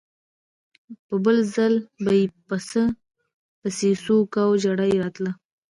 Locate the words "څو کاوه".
4.03-4.55